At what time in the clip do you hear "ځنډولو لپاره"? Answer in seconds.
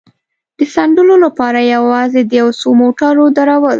0.73-1.59